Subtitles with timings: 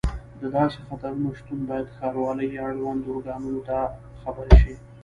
[0.41, 3.77] د داسې خطرونو شتون باید ښاروالۍ یا اړوندو ارګانونو ته
[4.21, 4.73] خبر شي.